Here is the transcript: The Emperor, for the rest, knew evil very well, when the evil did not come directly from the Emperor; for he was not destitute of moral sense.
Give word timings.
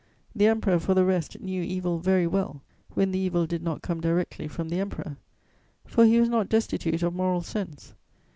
The 0.35 0.47
Emperor, 0.47 0.79
for 0.79 0.95
the 0.95 1.05
rest, 1.05 1.39
knew 1.41 1.61
evil 1.61 1.99
very 1.99 2.25
well, 2.25 2.63
when 2.95 3.11
the 3.11 3.19
evil 3.19 3.45
did 3.45 3.61
not 3.61 3.83
come 3.83 4.01
directly 4.01 4.47
from 4.47 4.69
the 4.69 4.79
Emperor; 4.79 5.17
for 5.85 6.05
he 6.05 6.19
was 6.19 6.27
not 6.27 6.49
destitute 6.49 7.03
of 7.03 7.13
moral 7.13 7.43
sense. 7.43 7.93